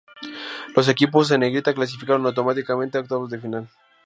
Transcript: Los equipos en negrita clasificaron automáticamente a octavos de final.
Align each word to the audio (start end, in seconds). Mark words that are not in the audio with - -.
Los 0.75 0.87
equipos 0.87 1.29
en 1.29 1.41
negrita 1.41 1.75
clasificaron 1.75 2.25
automáticamente 2.25 2.97
a 2.97 3.01
octavos 3.01 3.29
de 3.29 3.37
final. 3.39 3.69